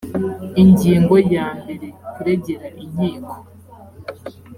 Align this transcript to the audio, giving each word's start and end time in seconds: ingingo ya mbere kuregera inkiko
ingingo 0.61 1.15
ya 1.35 1.45
mbere 1.59 1.87
kuregera 2.13 2.67
inkiko 2.83 3.33